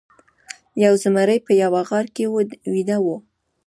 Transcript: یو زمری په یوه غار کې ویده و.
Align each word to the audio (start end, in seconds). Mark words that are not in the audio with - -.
یو 0.83 0.93
زمری 1.03 1.37
په 1.45 1.51
یوه 1.63 1.81
غار 1.89 2.05
کې 2.15 2.25
ویده 2.73 2.97
و. 3.03 3.07